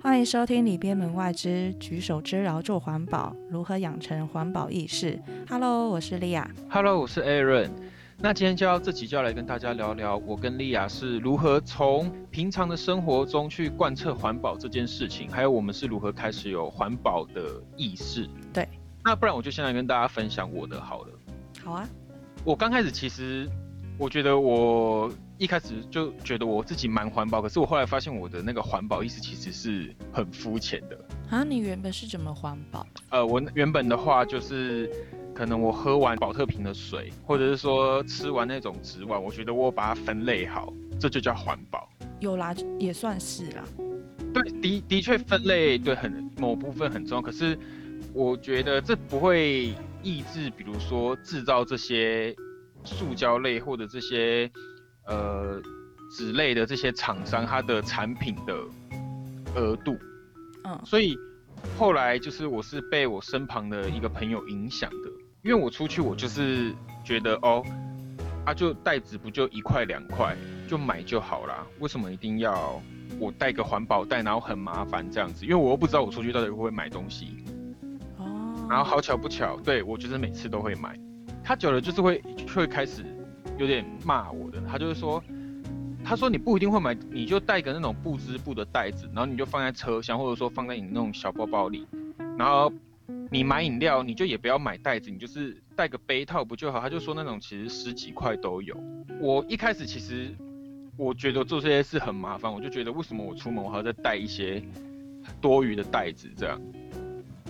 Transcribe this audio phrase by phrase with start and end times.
[0.00, 5.12] 欢迎收听《里边门外之举手之劳做环保，如何养成环保意识》。
[5.48, 6.48] Hello，我是莉亚。
[6.70, 7.70] Hello，我是 Aaron。
[8.16, 18.28] 那今天就要这集就要来跟大家聊聊，我跟莉亚是如何从平常的生活中去贯彻环保这件事情，还有我们是如何开始有环保的意识。
[18.52, 18.68] 对。
[19.04, 21.08] 那不然我就先来跟大家分享我的好了。
[21.64, 21.88] 好啊。
[22.44, 23.48] 我刚开始其实，
[23.98, 30.98] 我觉得我一开始就觉得我自己蛮环保，可是我后来发现我的那个环保意识其实是很肤浅的。
[31.30, 32.84] 啊，你原本是怎么环保？
[33.10, 34.90] 呃，我原本的话就是，
[35.32, 41.88] 可能我喝完保特瓶的水，或者是说吃完那种纸碗，我觉得我把它分类好，这就叫环保。
[42.18, 43.64] 有啦，也算是啦。
[44.34, 47.56] 对，的的确分类对很某部分很重要，可是
[48.12, 52.34] 我觉得这不会抑制，比如说制造这些
[52.82, 54.50] 塑胶类或者这些
[55.08, 55.60] 呃
[56.16, 58.54] 纸类的这些厂商它的产品的
[59.56, 59.98] 额度。
[60.64, 61.16] 嗯，所以
[61.76, 65.10] 后来就是我是被我身旁的一个朋友影响的，
[65.42, 66.74] 因为我出去我就是
[67.04, 67.64] 觉得哦，
[68.44, 70.36] 啊就袋子不就一块两块
[70.68, 72.80] 就买就好啦，为什么一定要
[73.18, 75.44] 我带个环保袋，然后很麻烦这样子？
[75.44, 77.44] 因为我又不知道我出去到底会不会买东西，
[78.18, 78.66] 哦。
[78.68, 80.98] 然后好巧不巧，对我就是每次都会买，
[81.42, 82.22] 他久了就是会
[82.54, 83.02] 会开始
[83.58, 85.22] 有点骂我的，他就是说。
[86.04, 91.86] 他说你不一定会买，你就带个那种布织布的袋子，然后你就放在车厢，或者说放在你那种小包包里。
[92.38, 92.72] 然后
[93.30, 96.80] 你买饮料，你就也不要买袋子，你就是带个杯套不就好？
[96.80, 98.74] 他就说那种其实十几块都有。
[99.20, 100.34] 我一开始其实
[100.96, 104.62] 我觉得做这些事很麻烦，我就觉得为什么我出门我还要再带一些
[105.42, 106.58] 多余的袋子这样？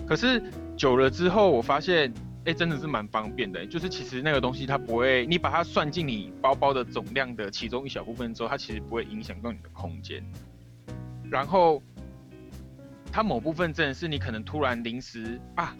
[0.05, 0.43] 可是
[0.75, 2.11] 久了之后，我发现。
[2.45, 10.23] 哎、欸，真的是蛮方便的、欸，就是其实那个东西它不会，你把它算进你包包的总量的其中一小部分之后，它其实不会影响到你的空间。
[11.29, 11.83] 然后
[13.11, 15.75] 它某部分真的是你可能突然临时啊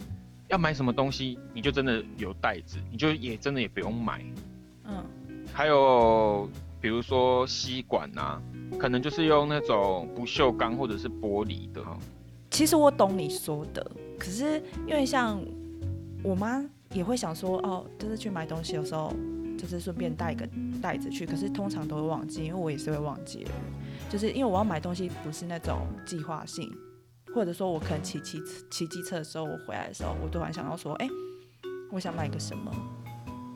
[0.48, 4.22] 要买什么东西，你就真的有袋子，你就也真的也不用买。
[4.84, 5.02] 嗯，
[5.54, 6.48] 还有
[6.78, 8.40] 比如说吸管啊，
[8.78, 11.82] 可能就是用那种不锈钢或者是玻璃的。
[12.50, 15.42] 其实我懂你说的，可是因为像。
[16.22, 19.12] 我妈也会想说，哦，就是去买东西的时候，
[19.58, 20.46] 就是顺便带一个
[20.82, 21.24] 袋子去。
[21.26, 23.50] 可是通常都会忘记，因为我也是会忘记的。
[24.10, 26.70] 就是因为我要买东西不是那种计划性，
[27.34, 28.38] 或者说我可能骑骑
[28.70, 31.08] 骑机车的时候，我回来的时候，我突然想到说，哎、
[31.90, 32.70] 我想买个什么，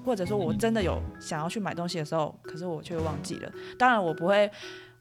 [0.05, 3.53] 或者说我真的有想要去买东西的时候，可是我却忘记了。
[3.79, 4.51] 当然我不会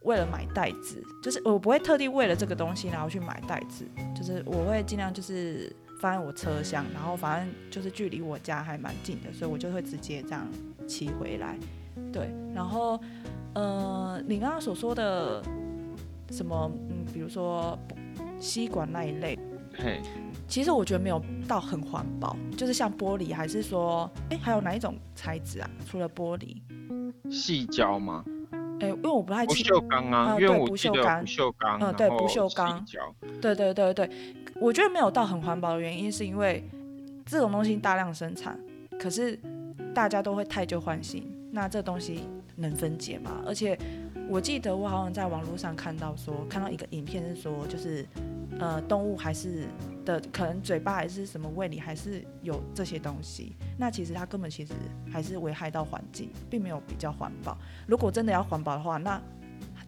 [0.01, 5.73] 为了买袋子，就是我不会特地为了这个东西然后去买袋子，就是我会尽量就是。
[6.03, 10.45] 放在我车厢，然后反正就是距离我家还蛮近的，所以我就会直接这样
[10.85, 11.57] 骑回来。
[12.11, 12.99] 对，然后，
[13.53, 15.41] 呃，你刚刚所说的
[16.29, 17.79] 什么，嗯，比如说
[18.37, 19.39] 吸管那一类，
[19.77, 20.01] 嘿，
[20.45, 25.69] 其实我觉得没有到很环保，就是像玻璃，还是说，哎，还有哪一种材质啊？
[25.87, 26.57] 除了玻璃，
[27.31, 28.25] 细胶吗？
[28.81, 32.83] 哎，因为我不太不锈钢啊，呃、因為我不锈钢，不锈钢，嗯，对，不鏽鋼，
[33.39, 34.09] 對對對對，
[34.63, 36.63] 我觉得没有到很环保的原因，是因为
[37.25, 38.57] 这种东西大量生产，
[38.97, 39.37] 可是
[39.93, 42.21] 大家都会汰旧换新，那这东西
[42.55, 43.43] 能分解吗？
[43.45, 43.77] 而且
[44.29, 48.07] 我记得我好像在网络上看到说，看到一个影片是说，就是
[48.57, 49.65] 呃动物还是
[50.05, 54.71] 的可能嘴巴还是什么胃里还是有这些东西，那其实它根本其实
[55.11, 57.57] 还是危害到环境，并没有比较环保。
[57.85, 59.21] 如果真的要环保的话，那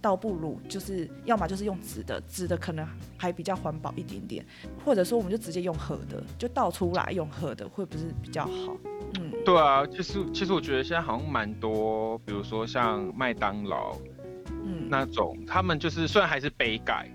[0.06, 4.46] 倒不如就是要么就是用纸的，纸的可能还比较环保一点点，
[4.86, 8.78] 或者说我们就直接用喝的，就倒出来用喝的，会不是比较好？
[9.20, 13.98] 嗯，对啊，其实其实我觉得现在好像蛮多，比如说像麦当劳，
[14.64, 17.10] 嗯，那种他们就是虽然还是杯盖，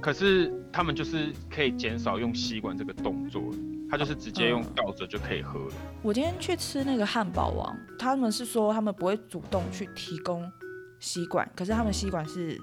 [0.00, 3.40] 可是他们就是可以减少用吸管这个动作，
[3.88, 5.70] 他就是直接用倒着就可以喝了。
[5.70, 6.00] 嗯。
[6.02, 10.50] 我今天去吃那个汉堡王，他们是说他们不会主动去提供。
[11.02, 12.56] 吸管，可是他们吸管是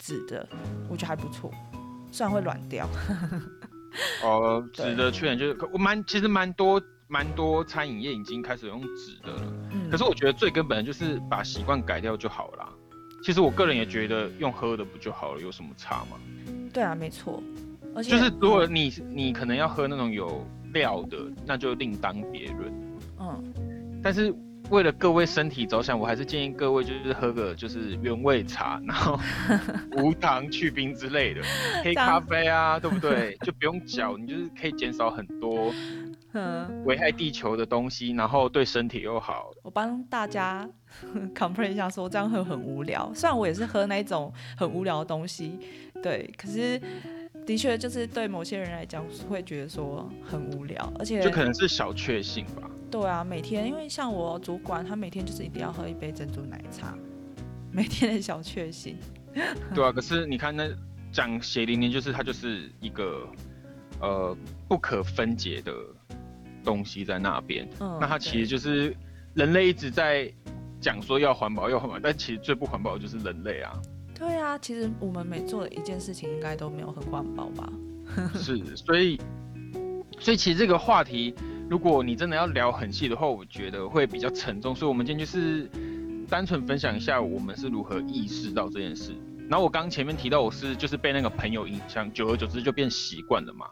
[0.00, 0.46] 纸的，
[0.90, 1.48] 我觉得还不错，
[2.10, 2.88] 虽然会软掉。
[4.22, 12.68] 哦，纸的缺点就是，我蛮其实蛮多蛮多餐饮业已经开始用纸的了，嗯，可是我觉得最根本的就是把习惯改掉就好了。
[13.22, 16.18] 其实我个人也觉得用喝的不就好了，有什么差吗？
[16.72, 17.40] 对啊，没错。
[17.94, 20.44] 而且就是如果你你可能要喝那种有
[20.74, 21.16] 料的，
[21.46, 22.72] 那就另当别论。
[23.20, 24.34] 嗯，但是。
[24.70, 29.18] 為了各位身体着想，我还是建议各位就是喝个就是原味茶，然后
[29.96, 31.40] 无糖去冰之类的
[31.82, 33.36] 黑咖啡啊，对不对？
[33.42, 35.72] 就不用嚼，你就是可以减少很多
[36.32, 39.50] 嗯，危害地球的东西，然后对身体又好。
[39.62, 40.68] 我帮大家
[41.34, 43.10] complain 一下，说这样会很无聊。
[43.14, 45.58] 虽然我也是喝那种很无聊的东西，
[46.02, 46.78] 对，可是
[47.46, 52.70] 的确就是对某些人来讲会觉得说很无聊，而且就可能是小确幸吧。
[52.90, 56.96] 对啊，每天因为像我主管，他每天就是一定要喝一杯珍珠奶茶，
[57.70, 58.96] 每天的小确幸。
[59.74, 60.68] 对啊，可是你看那
[61.12, 63.28] 讲血淋淋，就是它就是一个
[64.00, 64.36] 呃
[64.68, 65.72] 不可分解的
[66.64, 67.68] 东西在那边。
[67.80, 68.96] 嗯，那它其实就是
[69.34, 70.32] 人类一直在
[70.80, 73.72] 讲说要环保要环保，但其实最不环保的就是人类啊。
[74.14, 77.72] 对啊，其实我们每做的一件事情，应该都没有很环保吧？
[78.34, 79.20] 是，所以
[80.18, 81.34] 所以其实这个话题，
[81.70, 84.74] 如果你真的要聊很细的话，我觉得会比较沉重。
[84.74, 85.68] 所以我们今天就是
[86.28, 89.12] 单纯分享一下我们是如何意识到这件事。
[89.50, 93.66] 然后我刚前面提到我是就是被那个朋友影响，久而久之就变习惯了嘛。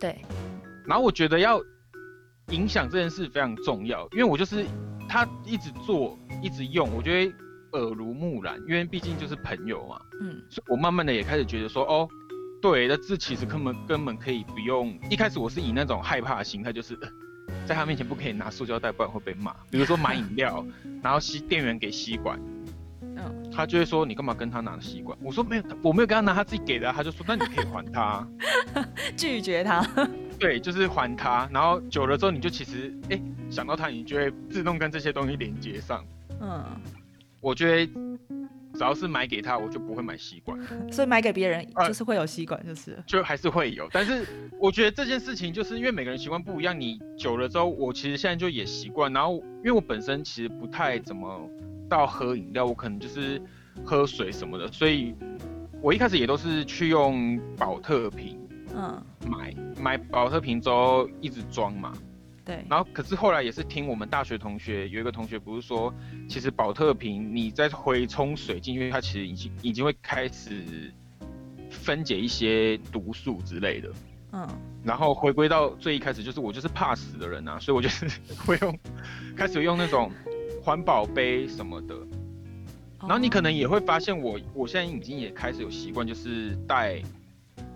[0.00, 0.16] 对。
[0.86, 1.60] 然后我觉得要
[2.48, 4.64] 影响这件事非常重要，因为我就是
[5.06, 7.34] 他一直做一直用，我觉得
[7.78, 10.00] 耳濡目染，因为毕竟就是朋友嘛。
[10.22, 10.42] 嗯。
[10.48, 12.08] 所以我慢慢的也开始觉得说，哦，
[12.62, 14.98] 对，那这其实根本根本可以不用。
[15.10, 16.98] 一开始我是以那种害怕的心态，就是
[17.66, 19.54] 在他面前不可以拿塑胶袋，不然会被骂。
[19.70, 20.64] 比如说买饮料，
[21.02, 22.38] 然后吸店员给吸管。
[23.16, 25.16] 嗯，他就会说你干嘛跟他拿吸管？
[25.22, 26.92] 我说没有，我没有跟他拿，他自己给的。
[26.92, 28.26] 他就说那你可以还他，
[29.16, 29.86] 拒绝他。
[30.38, 31.48] 对，就是还他。
[31.52, 33.20] 然后久了之后，你就其实哎
[33.50, 36.04] 想到他，你就会自动跟这些东西连接上。
[36.40, 36.64] 嗯，
[37.40, 37.92] 我觉得
[38.74, 40.58] 只要是买给他，我就不会买吸管。
[40.90, 43.88] 所以买给别人就是会有吸管，就是就还是会有。
[43.92, 44.26] 但是
[44.58, 49.12] 我觉得这件事情就是因为每个人习惯不一样，你久了之后，我其实现在就也习惯。
[49.12, 51.48] 然后因为我本身其实不太怎么。
[51.88, 53.38] 到喝饮料，我可能就是
[53.84, 55.14] 喝水什么的，所以
[55.82, 58.40] 我一开始也都是去用保特瓶，
[58.74, 61.92] 嗯，买买保特瓶之后一直装嘛，
[62.44, 62.64] 对。
[62.68, 65.92] 然后可是后来也是听我们大学同学有一个同学不是说，
[66.28, 70.92] 其实保特瓶你在回冲水进去，它其实已经已经会开始
[71.70, 73.90] 分解一些毒素之类的，
[74.32, 74.48] 嗯。
[74.84, 78.06] 然后回归到最一开始，就是我就是怕死的人啊，所以我就是
[78.44, 78.78] 会用
[79.36, 80.10] 开始用那种。
[80.64, 81.96] 环保杯什么的，
[83.00, 87.02] 然后你可能也会发现，我我现在已经也开始有习惯，就是带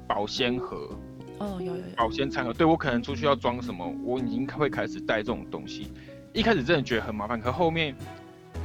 [0.07, 0.97] 保鲜盒。
[1.39, 1.83] 哦，有有有。
[1.97, 5.93] 保鲜餐盒，对我可能出去要装什么，我已经会开始带这种东西。
[6.33, 7.95] 一开始真的觉得很麻烦，可后面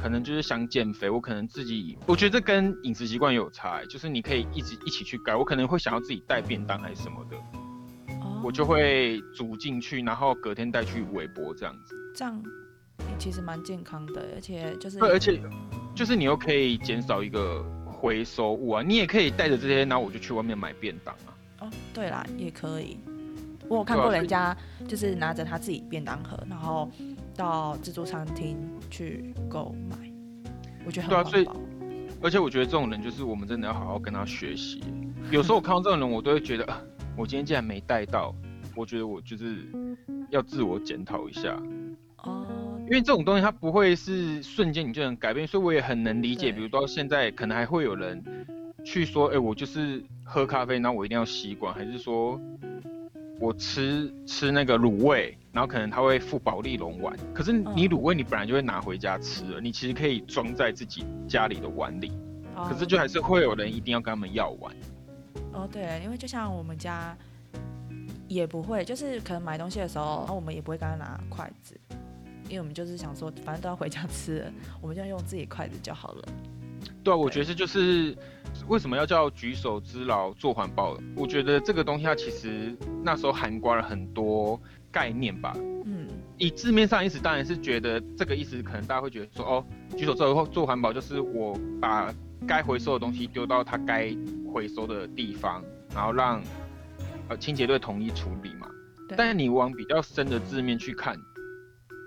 [0.02, 5.34] 可能就是想减肥，我可能自己，我觉得这跟饮食习惯有差，就是你可以一直一起去改。
[5.34, 7.36] 我可能会想要自己带便当还是什么的，
[8.42, 11.94] 我就会煮进去，然后隔天带去微波这样子。
[12.14, 12.42] 这样。
[13.18, 15.40] 其实蛮健康的，而且就是对，而且
[15.94, 21.34] 就是你又可以减少一个回收物啊，你也可以带着这些，然后我就去外面买便当啊。
[21.62, 22.98] 哦，对啦，也可以。
[23.68, 24.54] 我有看过人家
[24.88, 26.90] 就是拿着他自己便当盒，然后
[27.36, 28.58] 到自助餐厅
[28.90, 29.96] 去购买，
[30.84, 31.56] 我觉得很环保。
[32.20, 34.82] 而且我觉得这种人就是我们真的要好好跟他学习。
[35.30, 36.66] 有时候我看到这种人，我都会觉得，
[37.16, 38.34] 我今天竟然没带到，
[38.76, 39.64] 我觉得我就是
[40.30, 41.56] 要自我检讨一下。
[42.18, 42.46] 哦，
[42.82, 46.52] 因为这种东西它不会是瞬间你就能改变，所以我也很能理解。
[46.52, 48.22] 比如到现在可能还会有人
[48.84, 52.40] 去说，哎，我就是喝咖啡，然后我一定要吸管，还是说
[53.40, 57.16] 我吃吃那个卤味，然后可能他会附保利龙碗。
[57.34, 62.12] 可是你卤味你本来就会拿回家吃了，你其实可以装在自己家里的碗里。
[62.54, 64.74] 可是就还是会有人一定要跟他们要碗。
[65.52, 67.16] 哦，对，因为就像我们家
[68.28, 71.78] 也不会，就是可能买东西的时候，然后我们也不会跟他拿筷子。
[72.48, 76.28] 因为我们就是想说，反正都要回家吃了，我们就用自己筷子就好了。
[77.02, 78.16] 对啊，我觉得这就是
[78.68, 80.96] 为什么要叫举手之劳做环保。
[81.16, 84.60] 我觉得这个东西它其实那时候涵盖了很多
[84.90, 85.54] 概念吧。
[85.84, 86.06] 嗯，
[86.38, 89.64] 以字面上意思，当然是觉得这个意思，可能大家会觉得说，哦，
[89.96, 92.14] 举手之劳做环保就是我把
[92.46, 94.16] 该回收的东西丢到它该
[94.52, 95.62] 回收的地方，
[95.94, 96.42] 然后让
[97.28, 98.68] 呃清洁队统一处理嘛。
[99.16, 101.18] 但是你往比较深的字面去看。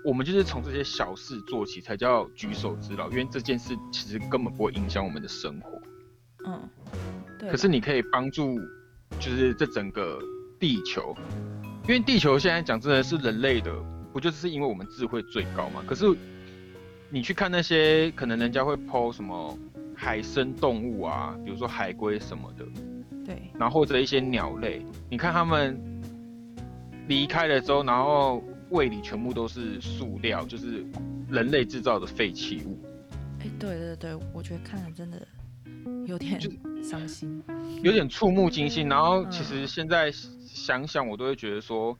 [0.06, 3.10] 我们就是从这些小事做起，才叫举手之劳。
[3.10, 5.82] 因为这件事其实根本不会影响我们的生活。
[6.46, 6.60] 嗯，
[7.36, 7.50] 对。
[7.50, 8.56] 可是你可以帮助，
[9.18, 10.20] 就是这整个
[10.60, 11.12] 地球。
[11.82, 13.74] 因为地球现在讲真的是人类的，
[14.12, 15.82] 不就是因为我们智慧最高嘛？
[15.84, 16.06] 可是
[17.10, 19.58] 你去看那些可能人家会剖什么
[19.96, 22.64] 海生动物啊，比如说海龟什么的，
[23.24, 23.42] 对。
[23.58, 25.76] 然后或者一些鸟类，你看他们
[27.08, 28.40] 离开了之后，然后。
[28.70, 30.84] 胃里全部都是塑料，就是
[31.30, 32.78] 人类制造的废弃物。
[33.40, 35.26] 哎，对对对，我觉得看了真的
[36.06, 36.40] 有点
[36.82, 37.42] 伤心，
[37.82, 38.88] 有点触目惊心。
[38.88, 41.96] 然后其实现在想想，我都会觉得说，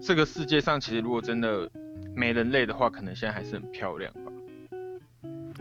[0.00, 1.68] 这个世界上其实如果真的
[2.14, 4.32] 没人类的话，可能现在还是很漂亮吧。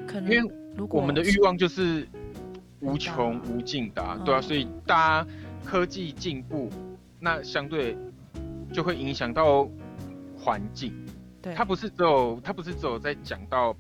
[0.08, 2.08] 可能因为如果我们的欲望就是
[2.80, 5.28] 无穷无尽的、啊，对啊，嗯所以大家
[5.66, 6.70] 科技进步，
[7.20, 7.98] 那相对
[8.72, 9.70] 就会影响到
[10.38, 10.94] 环境。
[11.42, 13.76] 对它不是只有它不是只有在讲到，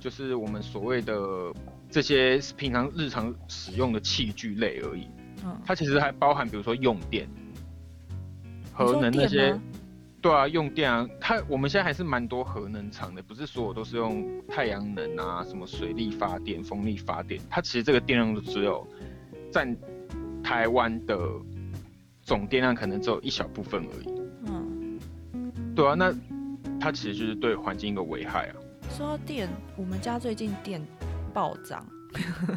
[0.00, 1.52] 就是我们所谓的
[1.90, 5.08] 这些平常日常使用的器具类而已，
[5.44, 7.28] 嗯，它其实还包含比如说用电、
[8.72, 9.58] 核能那些。
[10.22, 18.84] 对啊，用电啊，它我们现在还是蛮多核能厂的，不是所有都是用太阳能啊，什么水力发电、风力发电，它其实这个电量都只有
[19.52, 19.76] 占
[20.42, 21.16] 台湾的
[22.22, 24.15] 总电量可能只有一小部分而已。
[25.76, 26.14] 嗯，对啊，那
[26.80, 28.56] 它其实就是对环境一个危害啊。
[28.90, 30.84] 说到电，我们家最近电
[31.34, 31.86] 暴涨，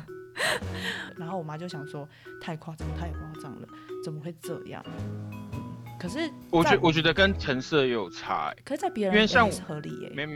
[1.18, 2.08] 然后我妈就想说
[2.40, 3.68] 太夸张，太夸张了，
[4.04, 4.84] 怎么会这样？
[6.00, 10.36] 可是我觉我觉得跟城市也有差、欸，可是在别人因为像合理耶、没有没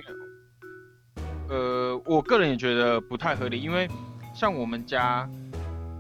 [1.48, 3.88] 有，呃，我个人也觉得不太合理，因为
[4.36, 5.30] 像我们家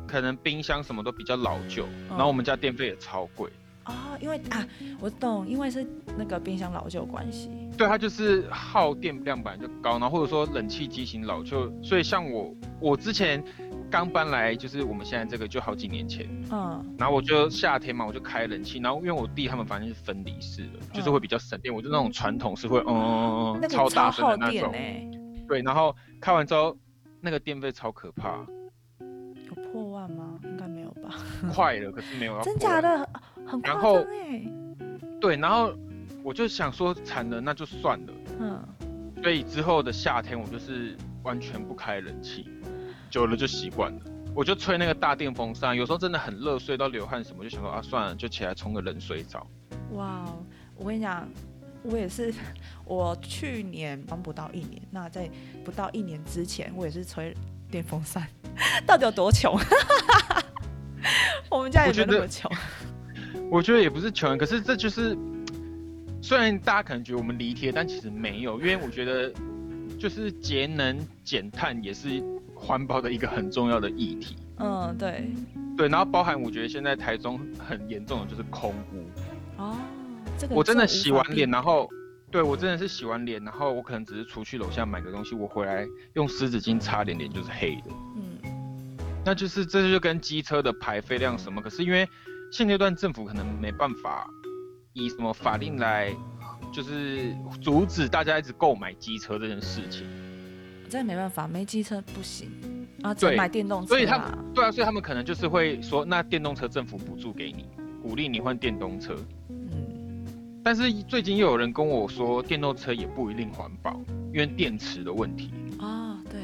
[0.05, 3.49] 可能冰箱什么都比较老旧，然后我们家电费也超贵。
[3.83, 4.65] 啊、因为啊，
[4.99, 5.85] 我懂，因为是
[6.17, 7.49] 那个冰箱老旧关系。
[7.77, 13.43] 对，它就是耗电量本来就高，然后或者说冷气机型老旧，所以像我，我之前
[13.89, 24.77] 刚搬来，就是我们现在这个就好几年前，嗯然后我就夏天嘛，我就开冷气，然后因为我弟他们房间是分离式的，就是会比较省电，我就那种传统是会嗯嗯嗯嗯那个超大声的那种呢、，
[25.47, 26.77] 对，然后开完之后
[27.19, 28.45] 那个电费超可怕，
[28.99, 30.39] 有破万吗？
[30.43, 31.09] 应该没有吧？
[31.53, 33.09] 快了，可是没有真破假的？
[33.45, 34.41] 很夸然后张哎。
[35.19, 35.73] 对，然后
[36.23, 38.13] 我就想说惨了，那就算了。
[38.39, 38.62] 嗯，
[39.21, 42.45] 所以之后的夏天我就是完全不开冷气，
[43.09, 44.01] 久了就习惯了。
[44.35, 49.45] 我就吹那个大电风扇，有时候真的很热，睡到流汗什么，就想说啊算了，就起来冲个冷水澡。
[49.91, 50.43] 哇哦，
[50.75, 51.29] 我跟你讲，
[51.83, 52.33] 我也是，
[52.83, 55.29] 我去年刚不到一年，那在
[55.63, 57.33] 不到一年之前，我也是吹
[57.69, 58.27] 电风扇，
[58.88, 59.55] 到底有多穷？
[61.51, 62.51] 我们家也没有那么穷。
[63.53, 65.15] 我觉得也不是穷人，可是这就是，
[66.24, 69.31] 虽然大家可能觉得我们离题，但其实没有，因为我觉得
[70.00, 72.19] 就是节能减碳也是
[72.55, 74.36] 环保的一个很重要的议题。
[74.57, 75.29] 嗯，对。
[75.77, 79.05] 对，然后包含我觉得现在台中很严重的就是空污。
[79.57, 79.77] 哦，
[80.36, 81.88] 这个我真的洗完脸，然后
[82.31, 87.91] 对我真的是洗完脸，然后我可能只是出去楼下买个东西，我回来用湿纸巾擦脸，脸就是黑的。
[88.15, 92.07] 嗯，那就是这就跟机车的排废量什么，可是因为
[92.53, 94.29] 现阶段政府可能没办法
[94.93, 96.15] 以什么法令来，
[96.72, 100.05] 就是阻止大家一直购买机车这件事情。
[100.88, 102.51] 真的没办法，没机车不行
[103.01, 104.27] 啊，只买电动车所以他们。
[104.53, 107.65] 对啊，所以他们可能就是会说，那电动车政府补助给你，
[108.03, 109.15] 鼓励你换电动车。
[109.50, 110.24] 嗯，
[110.63, 114.00] 但是最近又有人跟我说，电动车也不一定环保，
[114.31, 115.51] 因为电池的问题。
[115.79, 116.39] 啊，对，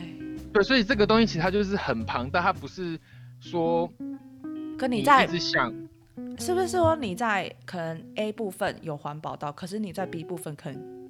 [0.54, 3.00] 对，所以这个东西其实它就是很庞大，它不是
[3.40, 3.88] 说
[4.76, 5.72] 跟你在一直想，
[6.38, 11.10] 是不是说你在可能 A 部分有环保到，可是你在 B 部分可能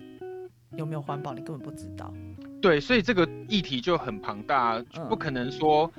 [0.75, 2.13] 有没有环保，你根本不知道。
[2.61, 5.89] 对，所以这个议题就很庞大，嗯不可能说，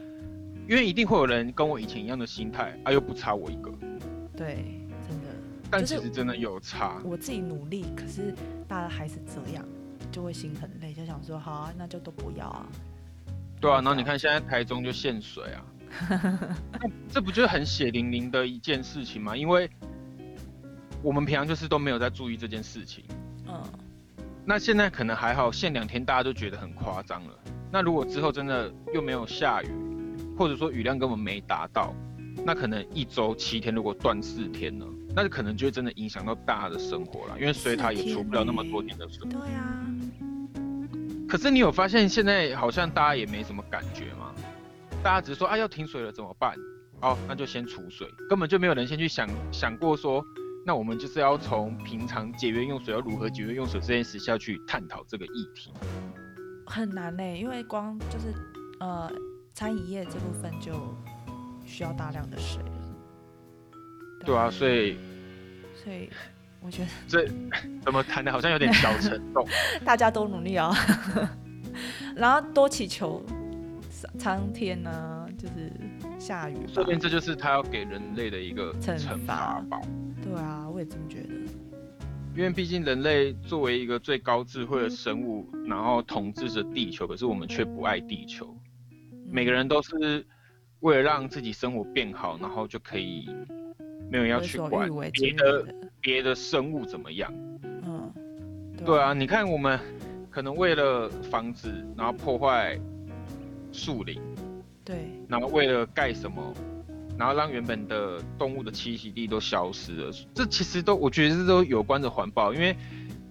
[0.68, 3.70] 因为一定会有人跟我以前一样的心态，啊又不差我一个，
[4.36, 4.56] 对，
[5.08, 5.28] 真的，
[5.70, 7.00] 但其实真的有差。
[7.04, 8.34] 我自己努力，可是
[8.68, 9.64] 大家还是这样，
[10.12, 12.66] 就会心很累，就想说好啊，那就都不要啊。
[13.60, 15.79] 对啊，然后你看现在台中就限水啊，那
[17.10, 19.36] 这不就是很血淋淋的一件事情吗？
[19.36, 19.68] 因为
[21.02, 23.04] 我们平常就是都没有在注意这件事情。
[23.48, 23.62] 嗯，
[24.44, 27.30] 那现在可能还好，限两天大家都觉得很夸张了。
[27.72, 29.68] 那如果之后真的又没有下雨，
[30.36, 31.94] 或者说雨量根本没达到，
[32.44, 39.28] 那可能一周七天如果断四天呢，那就可能就会真的影响到大家的生活了，因为水塔也出不了那么多年的水。
[39.28, 39.86] 对啊，
[41.28, 44.29] 可是你有发现现在好像大家也没什么感觉吗？
[45.02, 46.54] 大家只是说啊要停水了怎么办？
[47.00, 50.22] 好，那就先储水，根本就没有人先去想想过说，
[50.66, 55.72] 那我们就是要从平常节约用水要如何节约用水这件事下去探讨这个议题。
[56.66, 58.34] 很难呢，因为光就是
[58.80, 59.10] 呃
[59.54, 60.94] 餐饮业这部分就
[61.64, 62.72] 需要大量的水了。
[64.26, 64.98] 对啊，所以
[65.82, 66.10] 所以
[66.60, 67.26] 我觉得这
[67.82, 69.48] 怎么谈的好像有点小沉重。
[69.82, 70.70] 大家都努力啊，
[72.14, 73.24] 然后多祈求
[74.20, 75.72] 苍苍天呢，就是
[76.18, 76.90] 下雨吧说不。
[76.90, 79.80] 定这就是他要给人类的一个惩惩罚罚吧。
[80.22, 81.34] 对啊，我也这么觉得。
[82.36, 88.54] 因为毕竟人类作为一个最高智慧的生物，然后统治着地球，可是我们却不爱地球。
[89.26, 90.24] 每个嗯人都是
[90.80, 93.26] 为了让自己生活变好，然后就可以
[94.10, 95.74] 没有人要去管别的的。
[95.98, 97.32] 别的生物怎么样。
[97.62, 98.12] 嗯，
[98.84, 99.80] 对啊，你看我们
[100.30, 102.78] 可能为了房子，然后破坏
[103.80, 104.20] 树林，
[104.84, 106.52] 对，然后为了盖什么，
[107.18, 110.12] 然后让原本的动物的栖息地都消失了。
[110.34, 112.76] 这其实都我觉得这都有关着环保，因为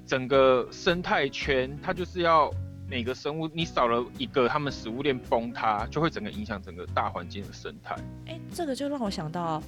[0.08, 2.52] 整个生态圈它就是要
[2.90, 7.96] 每个生物你少了一个，它们食物链崩塌，就会整个影响整个大环境的生态。
[8.26, 9.62] 哎，这个就让我想到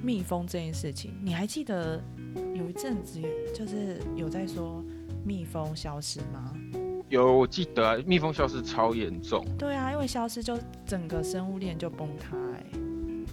[0.00, 1.12] 蜜蜂这件事情。
[1.20, 2.00] 你还记得
[2.54, 3.20] 有一阵子
[3.52, 4.84] 就是有在说
[5.24, 6.54] 蜜蜂消失吗？
[7.08, 12.64] 有我记得啊，蜜蜂消失超严重，对啊，因为消失就整个生物链就崩塌、哎，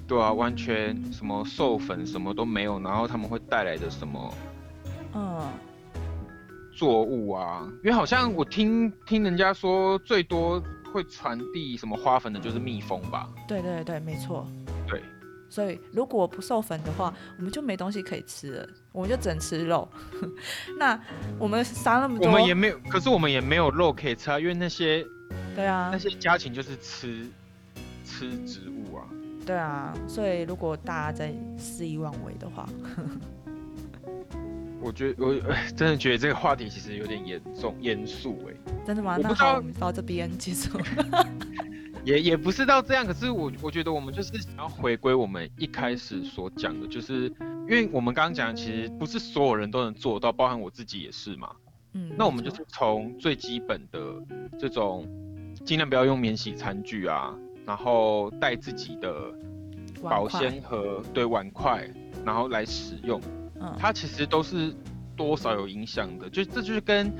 [0.08, 4.34] 对啊，完全什么授粉什么都没有，然后他们会带来的什么
[5.14, 5.42] 嗯，
[6.74, 10.64] 作物啊，因为好像我听听人家说最多
[10.94, 13.30] 会传递什么花粉的就是蜜蜂吧？
[13.46, 14.48] 对对对，没错。
[15.50, 19.88] 对，所以如果不授粉的话，我们就没东西可以吃了，我们就只能吃肉。
[20.80, 21.00] 那
[21.40, 25.06] 我们杀那么多，我们也没有，可是我们也没有肉可以吃啊，因为那些
[25.56, 27.28] 对啊那，些家禽就是吃
[28.04, 29.06] 吃植物啊。
[29.46, 32.68] 对啊，所以如果大家在肆意妄为的话，
[34.82, 38.54] 我觉得我哎 真的觉得这个话题其实有点严重严肃哎，
[38.86, 39.18] 真的吗？
[39.22, 40.80] 那好，我们到这边结束。
[42.04, 47.24] 也也不是到这样，可是我我觉得我们就是想要回归我们一开始所讲的，就是
[47.68, 51.50] 因为我们刚刚讲的其实不是所有人都能做到，包含我自己也是嘛。
[51.94, 54.00] 嗯，那我们就是从最基本的
[54.60, 55.08] 这种，
[55.66, 57.34] 尽量不要用免洗餐具啊，
[57.66, 59.34] 然后带自己的
[60.04, 61.90] 保鲜盒、对碗筷，
[62.24, 63.20] 然后来使用，
[63.60, 64.74] 嗯，它其实都是
[65.16, 66.30] 多少有影响的。
[66.30, 67.14] 就这就是跟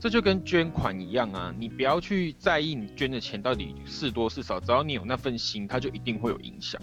[0.00, 6.80] 这就跟捐款一样啊，你不要去在意你捐的钱到底是多是少，只要你有那份心，它就一定会有影响。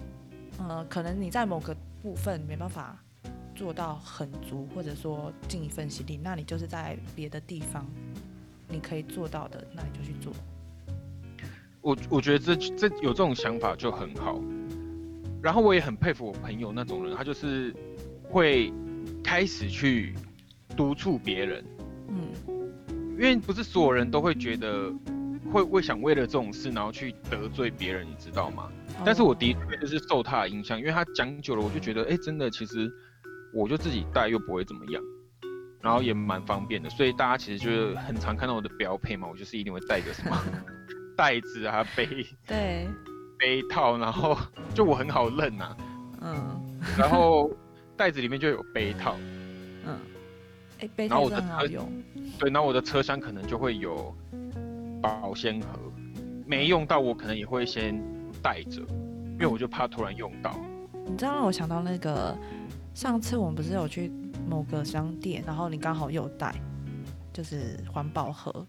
[0.59, 2.97] 呃，可能你在某个部分没办法
[3.55, 7.85] 做到很足，或者说尽一份心力，那你就是在别的地方
[8.67, 10.33] 你可以做到的，那你就去做。
[11.81, 14.41] 我我觉得这这有这种想法就很好，
[15.41, 17.73] 然后我也很佩服我朋友那种人，他就是
[18.35, 18.69] 会
[19.23, 20.13] 开始去
[20.75, 21.63] 督促别人，
[22.09, 22.27] 嗯，
[23.13, 24.91] 因为不是所有人都会觉得
[25.53, 28.69] 会会想为了这种事然后去得罪别人，你知道吗？
[29.05, 32.91] 但是我哦的确就是受他的影响，因为他讲久了，我就觉得哎、真的其实
[33.53, 35.01] 我就自己带又不会怎么样。
[35.81, 40.37] 然后也蛮方便的，所以大家其实就是很常看到我的标配嘛，我就是一定会带个什么
[41.15, 42.05] 袋子啊、杯
[42.45, 42.89] 对，
[43.39, 44.37] 杯套，然后
[44.75, 45.77] 就我很好认呐、
[46.19, 46.61] 嗯。
[46.97, 47.49] 然后
[47.97, 49.15] 袋子里面就有杯套，
[49.85, 49.97] 嗯，
[50.79, 51.89] 哎、杯套很好车用。
[52.39, 54.13] 对，然后我的车厢可能就会有
[55.01, 55.79] 保鲜盒，
[56.45, 58.01] 没用到我可能也会先
[58.41, 60.55] 带着，因为我就怕突然用到。
[61.07, 62.37] 你知道让我想到那个
[62.93, 64.11] 上次我们不是有去
[64.49, 66.53] 某个商店，然后你刚好有带，
[67.31, 68.65] 就是环保盒。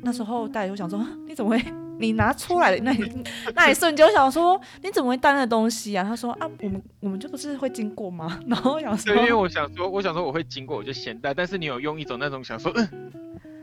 [0.00, 1.81] 那时候带，我想说啊 你怎么会？
[2.02, 6.02] 你拿出来的那一 那一瞬间，我想说你怎么会带那个东西啊？
[6.02, 8.40] 他说啊，我们我们就不是会经过吗？
[8.48, 12.88] 然后想说对，因为我想说，我想说我会经过我就先带，但是你有用一种那种想说，嗯，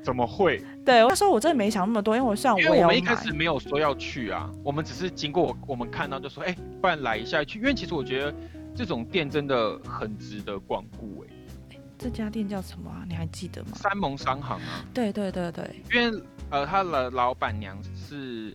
[0.02, 0.64] 怎么会？
[0.86, 8.34] 对，那时候我真的没想那么多，因为我虽然因我也要买为我们一开，始没有说要去啊，我们只是经过我我们看到就说，哎、不然来一下去，因为其实我觉得
[8.74, 13.04] 这种店真的很值得光顾哎、这家店叫什么啊？
[13.08, 13.72] 你还记得吗？
[13.76, 18.54] 三盟商行啊，对对对对，因为呃，他的老板娘是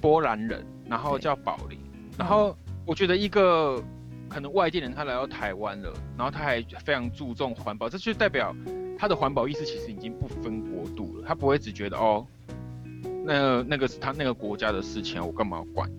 [0.00, 1.78] 波兰人，然后叫宝玲，
[2.18, 3.82] 然后我觉得一个
[4.28, 8.54] 可能外地人他来到台湾了，然后他还非常注重环保，这就代表
[8.98, 12.26] 他的环保意识其实已经不分国度了，他不会只觉得哦，
[13.24, 15.90] 那那个是他那个国家的事情啊，我干嘛要管？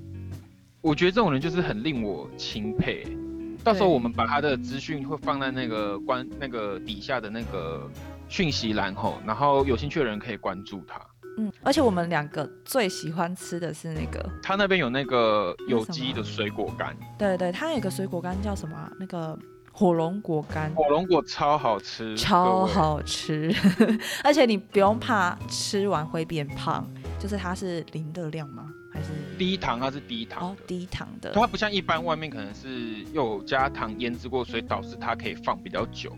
[0.81, 3.17] 我觉得这种人就是很令我钦佩欸。
[3.63, 7.89] 到时候我们把他的资讯会放在那个关那个底下的那个
[8.27, 10.99] 讯息栏后，然后有兴趣的人可以关注他。
[11.37, 19.37] 嗯，而且我们两个最喜欢吃的是那个，他那边有那个有机的水果干，对对，他有个水果干叫什么啊、那个
[19.71, 20.71] 火龙果干。
[20.75, 23.53] 火龙果超好吃，超好吃，
[24.23, 26.87] 而且你不用怕吃完会变胖，
[27.19, 28.69] 就是它是零热量吗？
[28.91, 29.07] 还是
[29.39, 31.31] 低糖它是低糖哦，低糖的？
[31.31, 36.15] 它不像一般外面可能是又有加糖腌制过，所以导致它可以放比较久。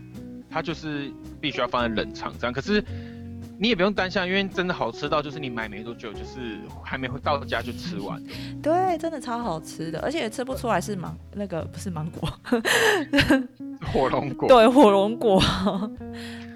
[0.50, 2.84] 它就是必须要放在冷藏这样，可是
[3.58, 8.22] 你也不用担心啊，因为真的好吃到就是你买没多久，就是还没到家就吃完。
[8.62, 12.28] 对，真的超好吃的，而且吃不出来是芒那个不是芒果，
[13.92, 15.42] 火龙 果，对，火龙果，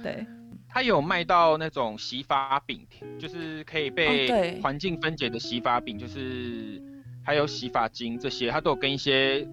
[0.03, 0.27] 对，
[0.69, 2.87] 它有卖到那种洗发饼，
[3.19, 6.83] 就是可以被环境分解的洗发饼，就是
[7.23, 9.49] 还有洗发精这些，它都有跟一些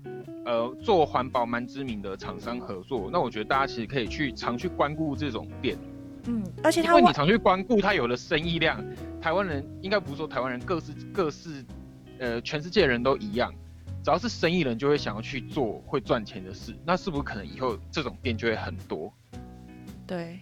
[0.45, 5.77] 呃做环保蛮知名的厂商合作，那我觉得大家其实可以去常去关顾这种店，
[6.27, 8.83] 嗯，而且他外因为你常去光顾，他有了生意量，
[9.21, 11.65] 台湾人应该不是说台湾人各式各式，
[12.19, 13.53] 呃，全世界人都一样，
[14.03, 19.11] 只要是生意人就会想要去做会赚钱的事，那是不是可能以后这种店就会很多？
[20.05, 20.39] 对，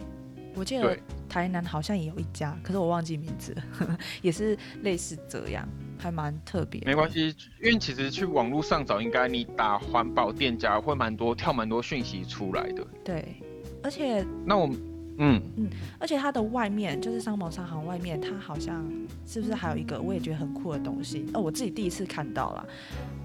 [0.56, 0.98] 我记得，
[1.30, 5.68] 台南好像也有一家，可是我忘记名字了， 也是类似这样，
[6.00, 6.88] 还蛮特别的。
[6.88, 12.86] 没关系，因为其实去网络上找，应该你打环保店家会蛮多跳蛮多讯息出来的。
[13.04, 13.36] 对，
[13.84, 14.80] 而且那我们，
[15.18, 18.86] 嗯嗯，而且它的外面就是商贸商行外面，它好像
[19.26, 21.26] 是不是还有一个我也觉得很酷的东西？
[21.34, 22.66] 哦，我自己第一次看到了，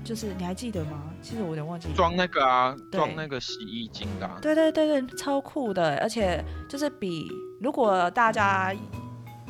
[0.04, 1.10] 就是你还记得吗？
[1.20, 1.88] 其实我有点忘记。
[1.94, 4.38] 装那个啊，装那个洗衣精的、啊。
[4.40, 7.26] 对对对对，超酷的，而且就是比
[7.60, 8.74] 如果大家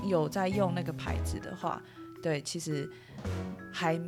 [0.04, 1.82] 有在用那个牌子的话，
[2.22, 2.88] 对，其实
[3.72, 4.00] 还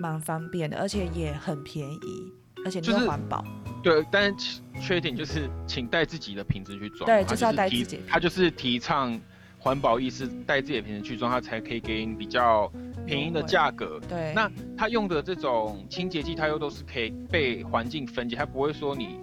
[0.00, 2.32] 蛮方便的，而且也很便宜，
[2.64, 3.44] 而且又环保。
[3.82, 7.00] 对，但是缺点就是请带自己的瓶子去装。
[7.00, 9.18] 它对就是要带提自己他就是提倡
[9.58, 12.70] 环保意识，带自己的瓶子去装，它才可以给你比较
[13.06, 14.00] 便宜的价格。
[14.08, 19.18] 对，那他用的这种清洁剂，它又都是可以被环境分解，它不会说你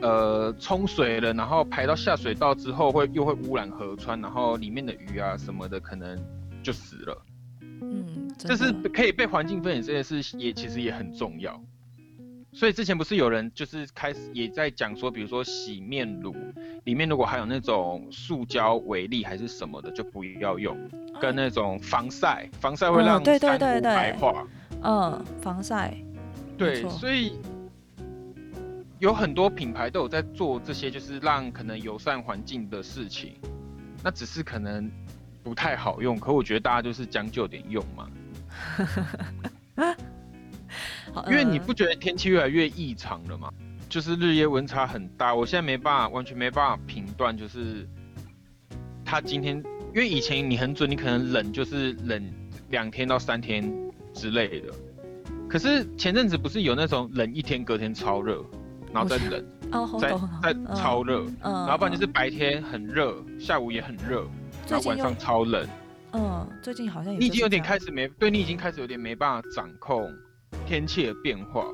[0.00, 6.16] 呃冲水了，然后排到下水道之后会又会污染河川，然后里面的鱼啊什么的可能
[6.62, 7.22] 就死了。
[7.60, 11.60] 嗯，真这是可以被环境分解这件事也其实也很重要。
[12.54, 16.32] 所以之前不是有人就是开始也在讲说，比如说洗面乳
[16.84, 20.78] 里面如果含有那种塑胶微粒还是什么的，就不要用。
[21.20, 24.46] 跟那种防晒，防晒会让对对对白化。
[24.82, 25.96] 嗯，防晒，
[26.56, 27.38] 对，所以
[29.00, 33.34] 有很多品牌都有在做这些，就是让可能友善环境的事情。
[34.02, 34.88] 那只是可能
[35.42, 38.08] 不太好用，可我觉得大家就是将就点用嘛。
[41.14, 43.50] 好因为你呃不觉得天气越来越异常了吗？
[43.88, 47.88] 就是日夜温差很大，我现在没办法，完全没办法评断，就是
[49.04, 49.56] 他今天，
[49.94, 52.32] 因为以前你很准，你可能冷就是冷
[52.70, 53.72] 两天到三天
[54.12, 54.72] 之类的，
[55.48, 58.44] 可是前阵子不是有那种冷一天隔天超热，
[58.92, 60.10] 然后再冷，哦，再，
[60.42, 62.12] 再嗯超热，嗯，然后不然就是嗯。
[62.12, 64.26] 白天很热，下午也很热，
[64.68, 65.64] 然后晚上超冷，
[66.14, 67.12] 嗯，最近好像。
[67.12, 70.10] 也你已经有点开始没，对你已经开始有点没办法掌控
[70.66, 71.64] 天气的变化。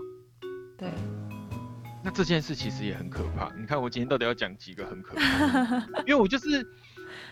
[0.77, 0.89] 对，
[2.03, 3.53] 那这件事其实也很可怕。
[3.59, 5.77] 你看我今天到底要讲几个很可怕？
[6.07, 6.67] 因为我就是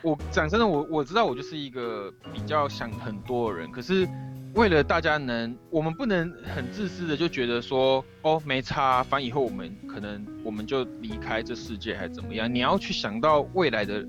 [0.02, 4.06] 我讲真的，我我知道我就是一个比较想很多的人，可是
[4.54, 12.52] 为了大家能，我们不能很自私的就觉得说哦没差，反正以后我们可能我们就离开这世界还是怎么样？
[12.52, 14.06] 你要去想到未来的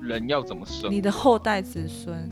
[0.00, 2.28] 人要怎么生你的后代子孙，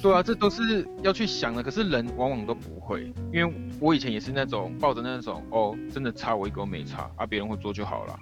[0.00, 1.62] 对啊，这都是要去想的。
[1.62, 8.18] 可是人往往都不会，因为我以前也是那种抱着那种哦，真的差我一个都没差啊，别人会做就好了。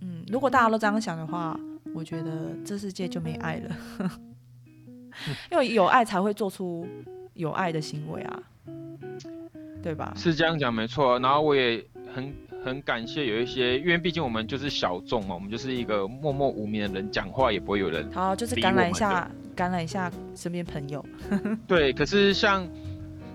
[0.00, 1.58] 嗯，如果大家都这样想的话，
[1.94, 3.76] 我觉得这世界就没爱了，
[5.52, 6.86] 因为有爱才会做出
[7.34, 8.42] 有爱的行为啊，
[9.82, 10.12] 对吧？
[10.16, 21.04] 是这样讲没错啊，然后我也很很感谢有一些，因为毕竟我们就是小众嘛，我们就是一个默默无名的人，讲话也不会有人好，就是感染一下，感染一下身边朋友。
[21.66, 21.92] 对。
[21.92, 22.68] 可是像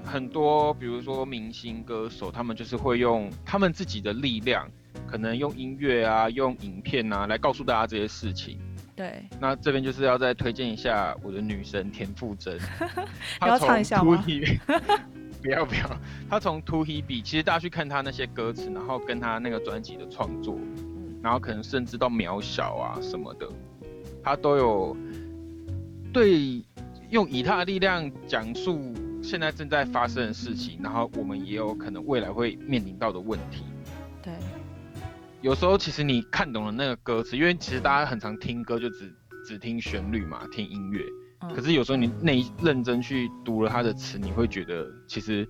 [0.03, 4.69] 很多比如说明星歌手，他们就是会用他们自己的力量，
[5.08, 8.60] 可能用音乐啊，用影片啊来告诉大家这些事情。
[8.95, 12.58] 对，那这边就是要再推荐一下我的女神田馥甄，
[13.41, 14.21] 你要唱一下吗
[15.41, 15.89] 不要不要，
[16.29, 20.60] 她从 To He Be，其实大家去看她那些歌词，然后跟她那个专辑的创作，
[21.23, 23.47] 然后可能甚至到渺小啊什么的，
[24.21, 24.97] 她都有
[26.12, 26.63] 对
[27.10, 33.63] 用以他的力量讲述现在正在发生的事情，然后我们也有可能未来会面临到的问题。
[34.22, 34.34] 对，
[35.41, 39.13] 有时候其实你看懂了那个歌词，因为其实大家很常听歌就只
[39.45, 41.02] 只听旋律嘛，听音乐。
[41.41, 45.48] 嗯可是有时候你内认真去读了他的词，你会觉得其实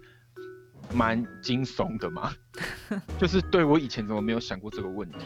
[0.94, 2.32] 蛮惊悚的嘛。
[3.18, 5.26] 就是对我以前怎么没有想过这个问题？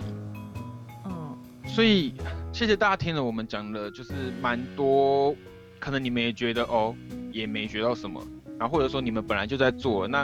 [1.74, 2.14] 所以
[2.52, 5.36] 谢谢大家听了我们讲了，就是蛮多，
[5.80, 6.96] 可能你们也觉得哦，
[7.32, 8.24] 也没学到什么，
[8.60, 10.24] 然后或者说你们本来就在做，那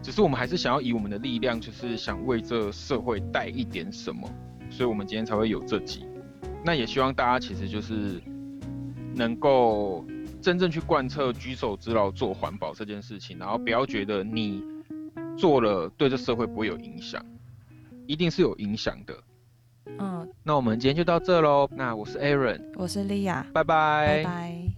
[0.00, 4.30] 只是我们还是想要以我们的力量，就是想为这社会带一点什么，
[4.70, 6.04] 所以我们今天才会有这集。
[6.64, 8.22] 那也希望大家其实就是
[9.16, 10.06] 能够
[10.40, 14.62] 真正去贯彻举手之劳做环保这件事情，然后不要觉得你
[15.36, 17.20] 做了对这社会不会有影响，
[18.06, 19.12] 一定是有影响的。
[19.86, 21.68] 嗯，那我们今天就到这喽。
[21.72, 24.69] 那我是 Aaron，我是莉亚，拜拜拜拜。